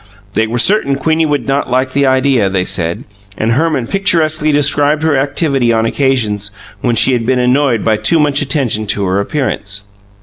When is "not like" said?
1.47-1.91